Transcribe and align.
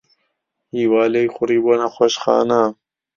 ھیوا 0.75 1.03
لێی 1.13 1.27
خوڕی 1.33 1.57
بۆ 1.63 1.73
نەخۆشخانە. 1.81 2.63